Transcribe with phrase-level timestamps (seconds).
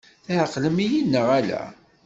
[0.25, 1.61] Tɛeqlem-iyi-d neɣ ala?